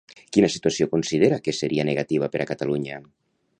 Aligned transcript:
Quina 0.37 0.47
situació 0.53 0.87
considera 0.93 1.39
que 1.49 1.55
seria 1.57 1.87
negativa 1.91 2.33
per 2.37 2.43
a 2.47 2.51
Catalunya? 2.55 3.01